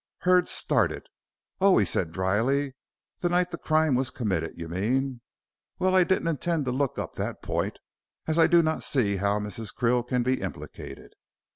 Hurd 0.21 0.49
started. 0.49 1.05
"Oh," 1.59 1.83
said 1.83 2.07
he, 2.07 2.13
dryly, 2.13 2.73
"the 3.19 3.29
night 3.29 3.51
the 3.51 3.57
crime 3.59 3.93
was 3.93 4.09
committed, 4.09 4.53
you 4.57 4.67
mean? 4.67 5.21
Well, 5.77 5.93
I 5.95 6.03
didn't 6.03 6.27
intend 6.27 6.65
to 6.65 6.71
look 6.71 6.97
up 6.97 7.17
that 7.17 7.43
point, 7.43 7.77
as 8.25 8.39
I 8.39 8.47
do 8.47 8.63
not 8.63 8.81
see 8.81 9.17
how 9.17 9.37
Mrs. 9.37 9.71
Krill 9.75 10.01
can 10.07 10.23
be 10.23 10.41
implicated. 10.41 11.13